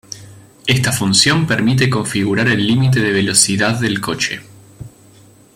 [0.65, 4.41] Esta función permite configurar el límite de velocidad del coche.